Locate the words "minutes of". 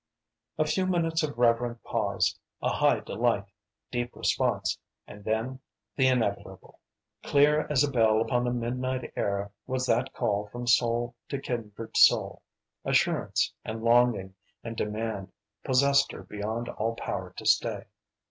0.87-1.37